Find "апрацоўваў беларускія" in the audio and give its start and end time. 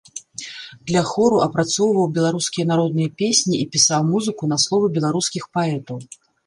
1.47-2.65